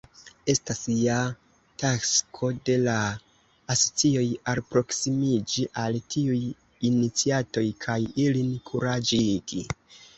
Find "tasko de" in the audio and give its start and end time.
1.83-2.79